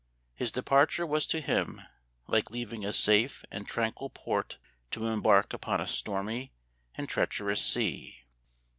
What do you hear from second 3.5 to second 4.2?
and tranquil